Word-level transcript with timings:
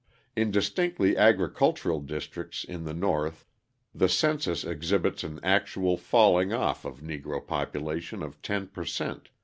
In 0.35 0.49
distinctly 0.49 1.15
agricultural 1.15 1.99
districts 1.99 2.63
in 2.63 2.85
the 2.85 2.93
North 2.95 3.45
the 3.93 4.09
census 4.09 4.63
exhibits 4.63 5.23
an 5.23 5.39
actual 5.43 5.95
falling 5.95 6.51
off 6.51 6.85
of 6.85 7.01
Negro 7.01 7.45
population 7.45 8.23
of 8.23 8.41
10 8.41 8.69
per 8.69 8.83
cent. 8.83 9.29